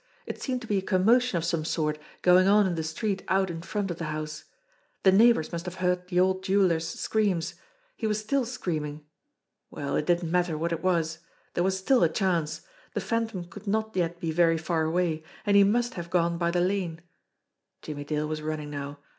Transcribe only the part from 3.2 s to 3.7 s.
out in